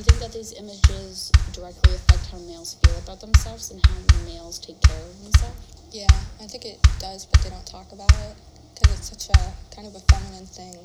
[0.00, 4.58] you think that these images directly affect how males feel about themselves and how males
[4.58, 5.60] take care of themselves?
[5.92, 6.06] Yeah,
[6.40, 8.34] I think it does, but they don't talk about it
[8.72, 9.40] because it's such a
[9.76, 10.72] kind of a feminine thing.
[10.72, 10.80] You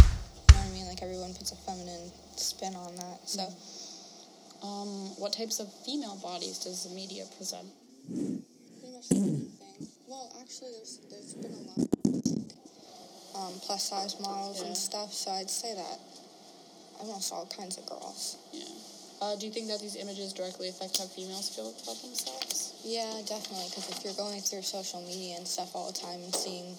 [0.51, 0.87] know what I mean?
[0.87, 3.19] Like everyone puts a feminine spin on that.
[3.23, 3.47] So,
[4.63, 7.67] Um, what types of female bodies does the media present?
[8.11, 9.47] pretty much the.
[10.07, 11.87] Well, actually, there's there's been a lot of
[13.35, 14.67] um, plus size models Yeah.
[14.67, 15.13] and stuff.
[15.13, 15.99] So I'd say that
[16.99, 18.37] almost all kinds of girls.
[18.51, 18.63] Yeah.
[19.25, 22.77] Uh, do you think that these images directly affect how females feel about themselves?
[22.85, 23.65] Yeah, definitely.
[23.73, 26.77] Because if you're going through social media and stuff all the time and seeing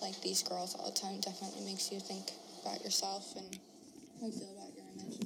[0.00, 2.30] like these girls all the time, definitely makes you think
[2.62, 3.58] about yourself and
[4.20, 5.18] how you feel about your image.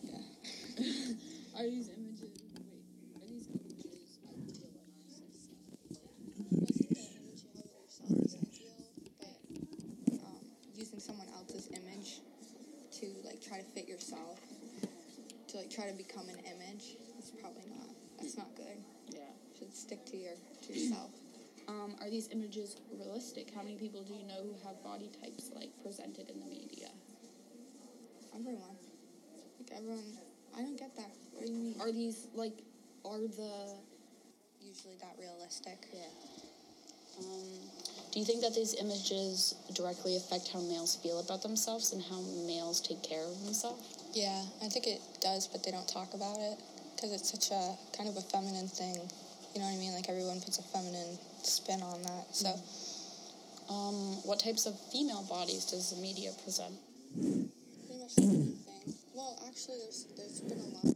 [0.00, 1.60] Yeah.
[1.60, 2.40] Are these images?
[2.56, 2.80] Wait,
[3.20, 5.68] are these images ideal or narcissistic?
[9.20, 9.36] but
[10.24, 10.40] um,
[10.74, 12.20] using someone else's image
[13.00, 14.40] to like try to fit yourself,
[15.48, 17.88] to like try to become an image, is probably not.
[18.18, 18.78] That's not good.
[19.08, 19.20] Yeah.
[19.50, 20.34] You should stick to your
[20.66, 21.10] to yourself.
[21.68, 23.54] Um, are these images realistic?
[23.54, 26.88] How many people do you know who have body types like presented in the media?
[28.34, 28.76] Everyone,
[29.58, 30.04] like everyone,
[30.56, 31.10] I don't get that.
[31.32, 31.80] What do you mean?
[31.80, 32.62] Are these like
[33.04, 33.74] are the
[34.60, 35.86] usually that realistic?
[35.92, 36.06] yeah?
[37.18, 37.46] Um,
[38.12, 42.20] do you think that these images directly affect how males feel about themselves and how
[42.46, 43.82] males take care of themselves?
[44.14, 46.58] Yeah, I think it does, but they don't talk about it
[46.94, 48.94] because it's such a kind of a feminine thing.
[49.54, 49.94] You know what I mean?
[49.94, 52.26] Like everyone puts a feminine spin on that.
[52.30, 52.54] So,
[53.68, 56.74] Um, what types of female bodies does the media present?
[57.14, 58.94] pretty much the same thing.
[59.14, 60.94] Well, actually, there's there's been a lot of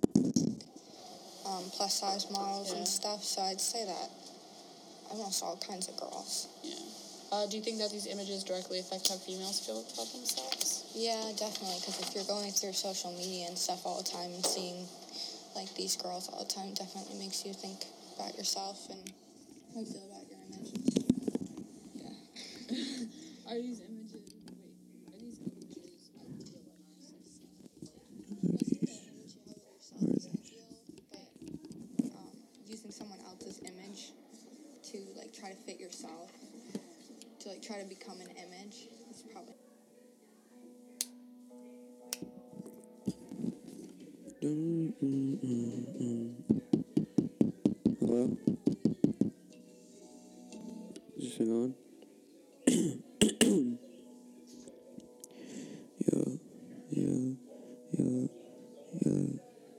[1.47, 2.79] um, plus size models Yeah.
[2.79, 3.25] and stuff.
[3.25, 4.11] So I'd say that
[5.11, 6.49] almost all kinds of girls.
[6.63, 6.75] Yeah.
[7.33, 10.85] Uh, do you think that these images directly affect how females feel about themselves?
[10.95, 11.77] Yeah, definitely.
[11.81, 14.87] Because if you're going through social media and stuff all the time and seeing
[15.55, 17.85] like these girls all the time, definitely makes you think
[18.17, 19.13] about yourself and
[19.75, 20.88] how you feel about your image.
[23.49, 23.98] Are these images?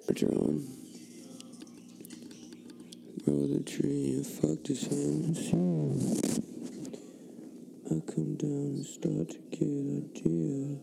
[0.09, 0.22] Put.
[3.25, 5.38] Grow the tree and fuck this hand.
[7.86, 10.80] I come down and start to get ideas.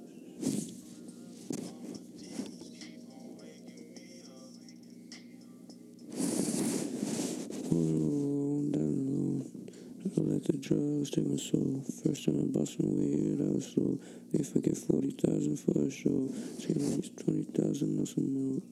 [10.47, 11.83] The drugs take my soul.
[12.05, 13.99] First time I bought some weed, I was slow.
[14.33, 18.63] If I get 40,000 for a show, it's gonna be 20,000 or some more.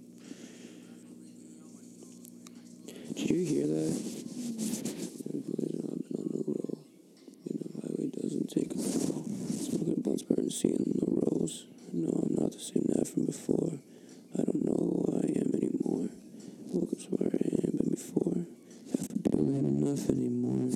[3.17, 3.75] Did you hear that?
[3.75, 4.83] Yeah,
[5.27, 5.75] boys, I've been
[6.15, 6.79] on the roll.
[7.45, 9.23] You know, highway doesn't take a fall.
[10.45, 11.67] Burning, seeing the rolls.
[11.93, 13.79] No, I'm not the same guy from before.
[14.39, 16.09] I don't know who I am anymore.
[16.69, 18.47] Woke up where I am been before.
[18.91, 20.71] Half a bill ain't enough anymore.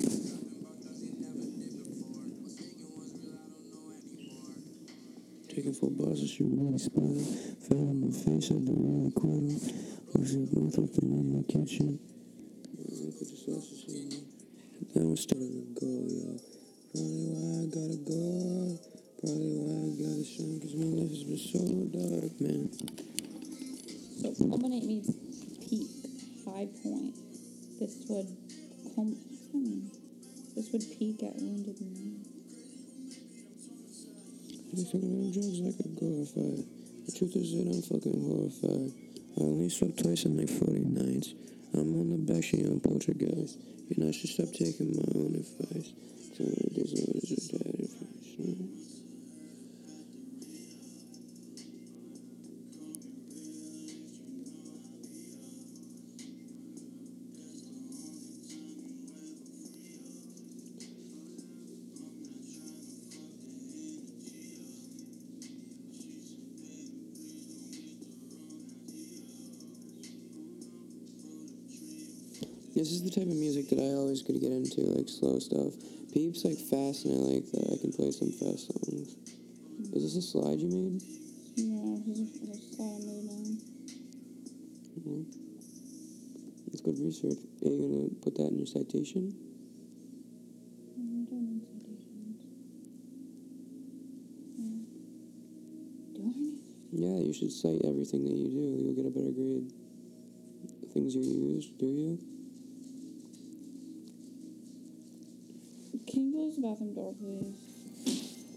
[5.49, 7.19] Taking bars and she really smile.
[7.67, 10.19] Fell on my face, had to really quit her.
[10.19, 11.99] Was it open in the kitchen?
[12.77, 14.19] Yeah, I put the sausage in there.
[14.95, 15.15] Then
[30.59, 32.19] this would peak at wounded knee.
[34.75, 36.67] You fucking on drugs like a glorified.
[37.07, 38.91] The truth is that I'm fucking horrified.
[38.91, 41.33] I only slept twice in like 40 nights.
[41.73, 43.57] I'm on the back, she on poltergeist.
[43.95, 45.93] Know, I should stop taking my own advice.
[46.35, 47.88] Tell me this is
[72.79, 75.75] This is the type of music that I always could get into, like slow stuff.
[76.13, 77.75] Peeps like fast, and I like that.
[77.75, 79.19] I can play some fast songs.
[79.91, 81.03] Is this a slide you made?
[81.59, 83.59] Yeah, this is is how I made mine.
[85.03, 85.27] Well,
[86.71, 87.43] that's good research.
[87.59, 89.35] Are you gonna put that in your citation?
[90.95, 92.47] We're done in citations.
[94.55, 94.87] Yeah.
[96.15, 96.63] Do I need?
[96.95, 98.63] Yeah, you should cite everything that you do.
[98.87, 99.67] You'll get a better grade.
[100.79, 102.38] The things you use, do you?
[106.59, 107.55] The bathroom door, please?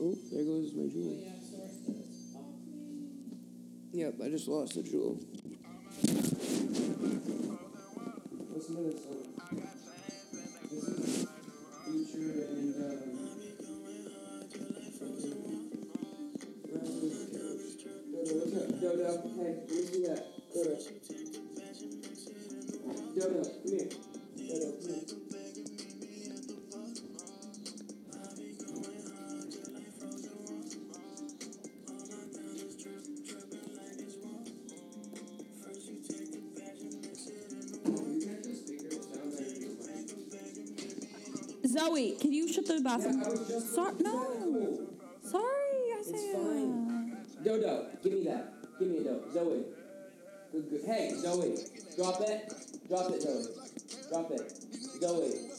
[0.01, 1.23] Oh, there goes my Juul.
[3.93, 5.23] Yep, I just lost the Juul.
[8.53, 9.62] Listen to this.
[42.99, 43.15] You shut?
[43.15, 44.89] Yeah, I was just- Sorry, no.
[45.25, 46.15] Sorry, Isaiah.
[46.15, 47.17] It's fine.
[47.41, 48.53] Uh, Dodo, give me that.
[48.79, 49.33] Give me a Dodo.
[49.33, 49.65] Zoe.
[50.53, 50.85] Good, good.
[50.85, 51.57] Hey, Zoe.
[51.97, 52.53] Drop it.
[52.89, 53.47] Drop it, Zoe.
[54.11, 54.53] Drop it.
[55.01, 55.52] Zoe.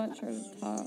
[0.00, 0.80] Sweatshirt top.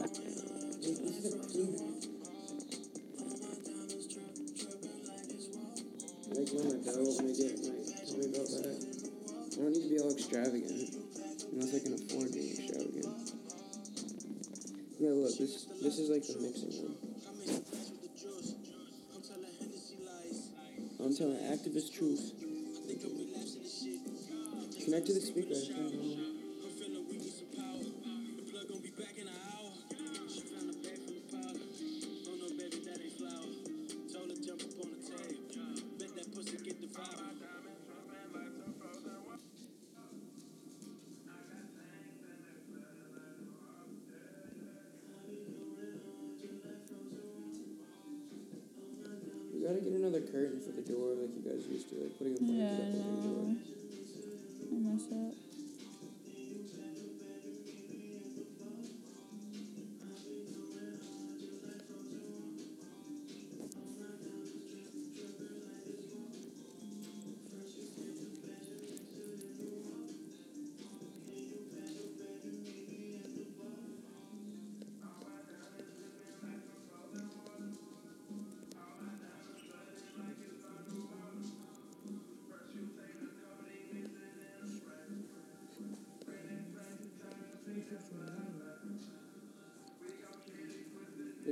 [6.25, 7.77] I like when my dough when I get my
[8.09, 8.73] tummy belt back.
[8.73, 10.95] I don't need to be all extravagant.
[11.53, 13.13] Unless I can afford being extravagant.
[14.99, 16.97] Yeah, look, this this is like the mixing one.
[20.99, 22.33] I'm telling activist truth.
[24.83, 25.53] Connect to the speaker.
[25.77, 26.32] Um,
[49.73, 52.37] gotta get another curtain for the door like you guys used to, like putting a
[52.37, 53.55] blanket Yeah, up over the door.
[54.69, 55.42] I miss it.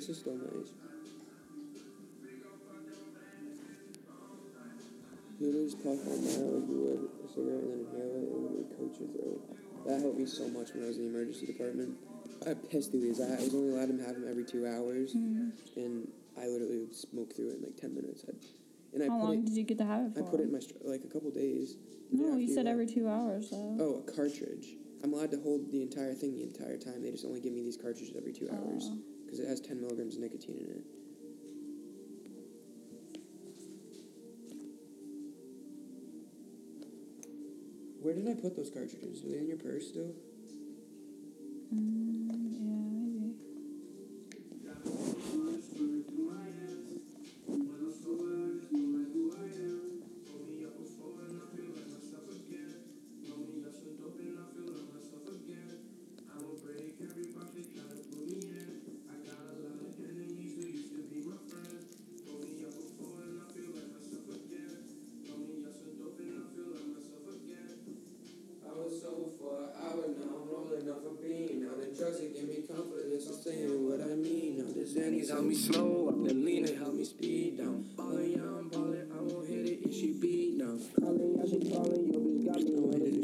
[0.02, 0.74] This is still nice.
[5.40, 8.52] You puff on that like you would a cigarette and then inhale it and it
[8.58, 9.86] would coat your throat.
[9.86, 12.00] That helped me so much when I was in the emergency department.
[12.50, 13.22] I pissed through these.
[13.22, 15.54] I, was only allowed to have them every two hours, mm-hmm.
[15.78, 18.26] and I literally would smoke through it in like ten minutes.
[18.26, 18.34] I,
[18.98, 19.46] and I How long it.
[19.46, 20.26] did you get to have it for?
[20.26, 21.78] I put it in my like a couple days.
[22.10, 23.78] no, you said every two hours though.
[23.78, 24.82] Oh, a cartridge.
[25.04, 27.06] I'm allowed to hold the entire thing the entire time.
[27.06, 29.11] They just only give me these cartridges every two hours Oh.
[29.32, 30.84] Because it has 10 milligrams of nicotine in it.
[38.02, 39.24] Where did I put those cartridges?
[39.24, 40.12] Are they in your purse still?
[75.12, 77.84] Xannies help me slow up, the lean help me speed down.
[77.98, 80.80] Ballin', yeah, I'm ballin', I won't hit it if she beat down.
[80.98, 83.21] Callin', yeah, she callin', yo, bitch got me, I won't hit it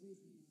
[0.00, 0.47] Oh,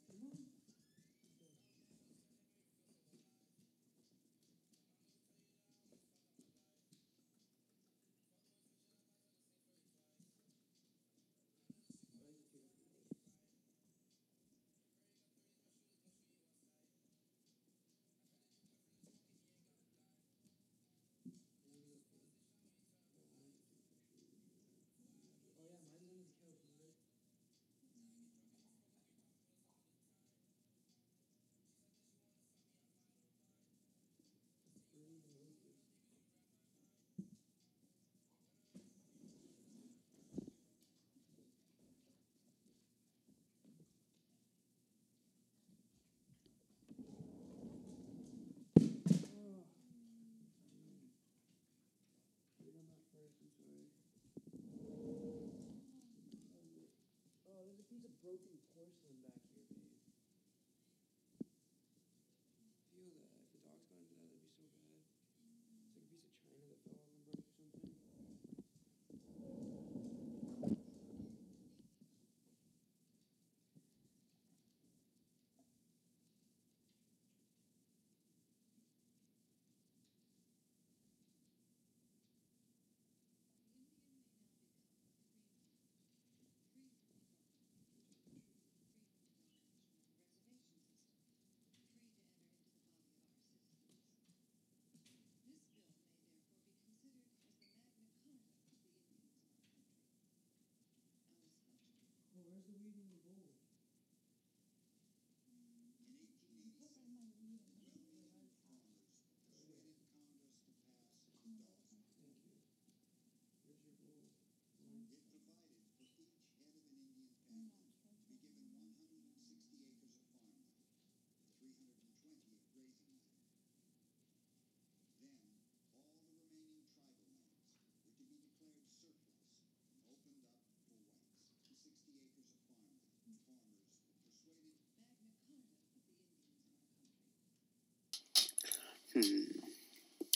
[139.17, 139.43] Hmm.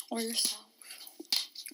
[0.09, 0.65] Or yourself.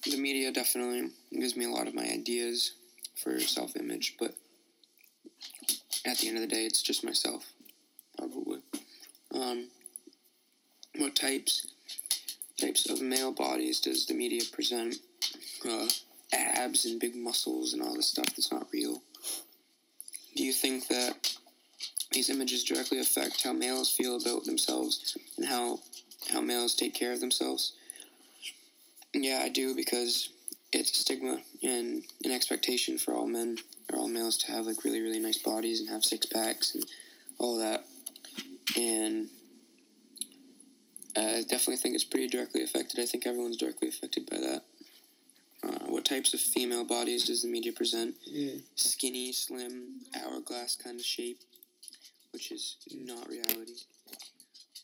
[0.03, 2.73] The media definitely gives me a lot of my ideas
[3.15, 4.35] for self image, but
[6.05, 7.45] at the end of the day, it's just myself,
[8.17, 8.59] probably.
[9.33, 9.69] Um,
[10.97, 11.67] what types
[12.59, 14.97] types of male bodies does the media present?
[15.67, 15.87] Uh,
[16.33, 19.01] abs and big muscles and all this stuff that's not real.
[20.35, 21.35] Do you think that
[22.11, 25.79] these images directly affect how males feel about themselves and how
[26.31, 27.73] how males take care of themselves?
[29.13, 30.29] Yeah, I do because
[30.71, 33.57] it's a stigma and an expectation for all men
[33.91, 36.85] or all males to have like really really nice bodies and have six packs and
[37.39, 37.85] all that.
[38.77, 39.29] And
[41.15, 42.99] I definitely think it's pretty directly affected.
[42.99, 44.63] I think everyone's directly affected by that.
[45.63, 48.15] Uh, what types of female bodies does the media present?
[48.23, 48.59] Yeah.
[48.75, 51.39] Skinny, slim, hourglass kind of shape,
[52.31, 53.73] which is not reality.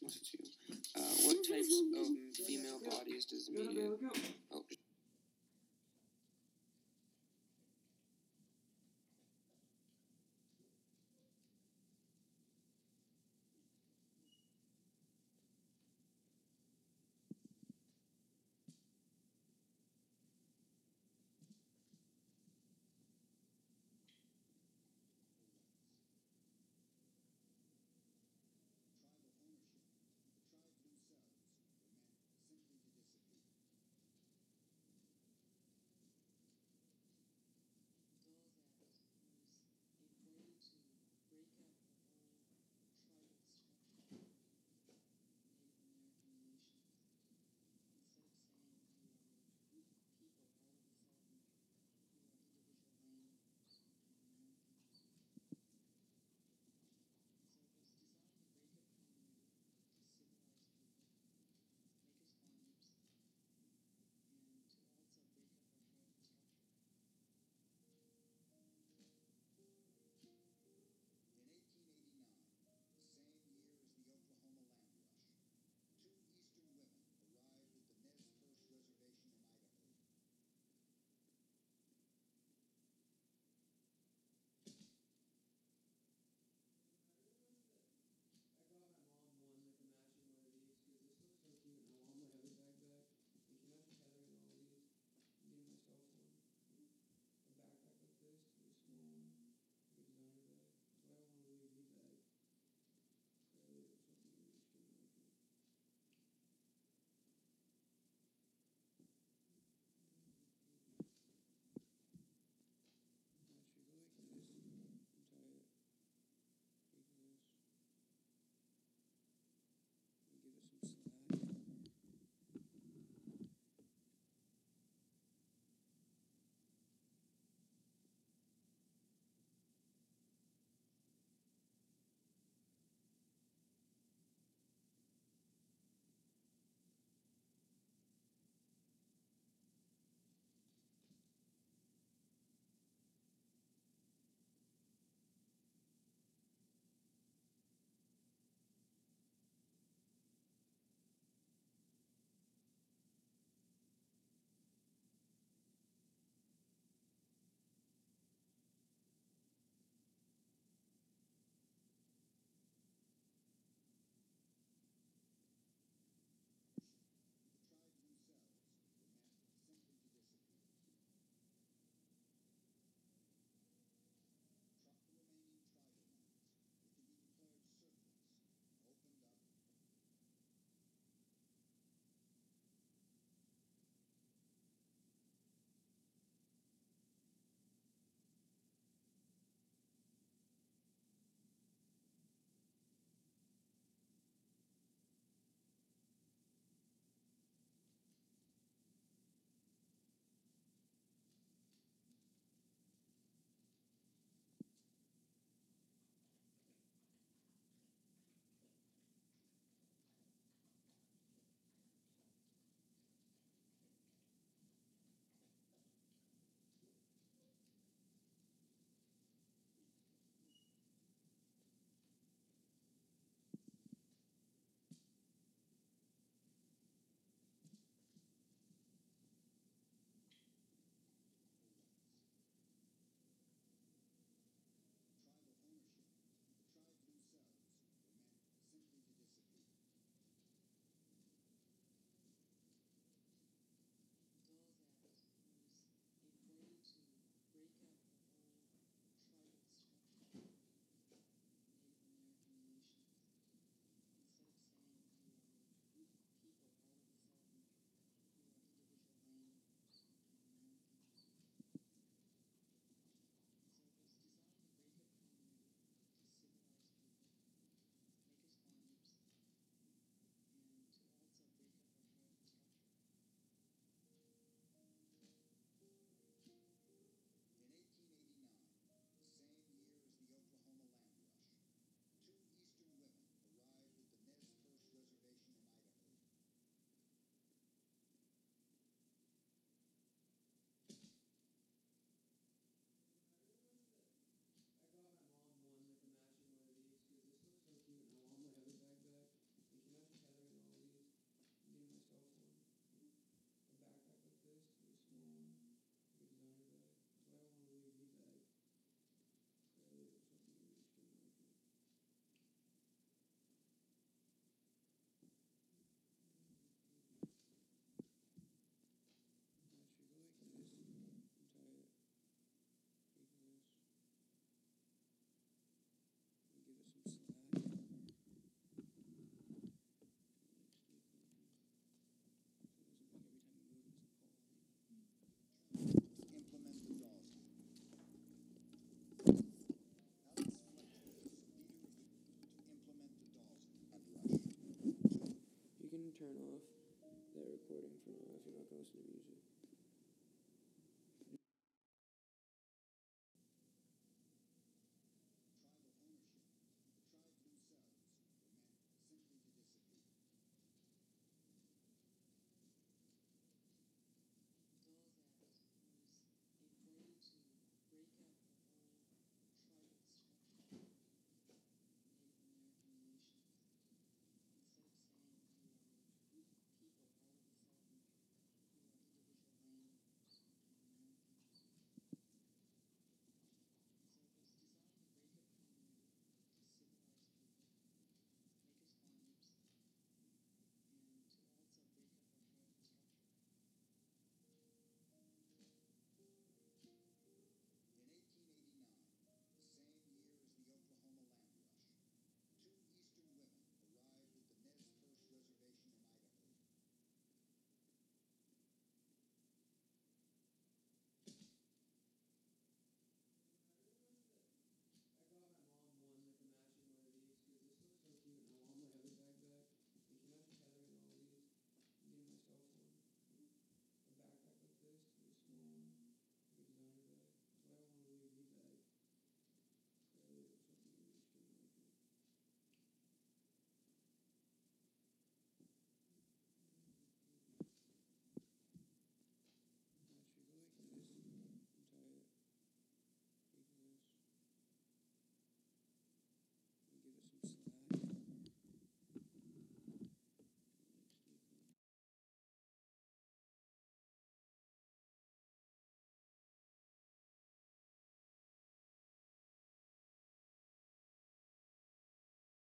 [0.02, 0.40] Unless it's you.
[0.96, 3.90] Uh, what types of female bodies does the media?
[4.54, 4.64] Oh,